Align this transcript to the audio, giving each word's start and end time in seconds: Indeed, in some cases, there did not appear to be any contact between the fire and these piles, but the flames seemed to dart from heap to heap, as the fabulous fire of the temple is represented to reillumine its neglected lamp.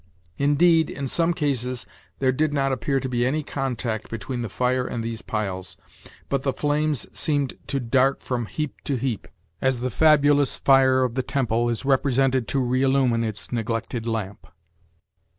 Indeed, 0.39 0.89
in 0.89 1.05
some 1.07 1.31
cases, 1.31 1.85
there 2.17 2.31
did 2.31 2.51
not 2.53 2.71
appear 2.71 2.99
to 2.99 3.07
be 3.07 3.23
any 3.23 3.43
contact 3.43 4.09
between 4.09 4.41
the 4.41 4.49
fire 4.49 4.83
and 4.87 5.03
these 5.03 5.21
piles, 5.21 5.77
but 6.27 6.41
the 6.41 6.53
flames 6.53 7.05
seemed 7.13 7.55
to 7.67 7.79
dart 7.79 8.23
from 8.23 8.47
heap 8.47 8.81
to 8.85 8.95
heap, 8.95 9.27
as 9.61 9.79
the 9.79 9.91
fabulous 9.91 10.57
fire 10.57 11.03
of 11.03 11.13
the 11.13 11.21
temple 11.21 11.69
is 11.69 11.85
represented 11.85 12.47
to 12.47 12.59
reillumine 12.59 13.23
its 13.23 13.51
neglected 13.51 14.07
lamp. 14.07 14.47